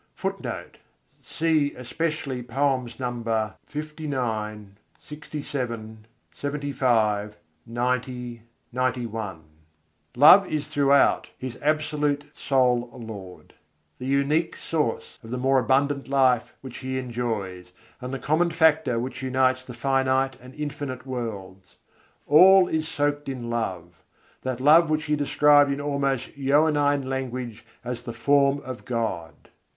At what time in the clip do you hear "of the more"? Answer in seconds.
15.23-15.59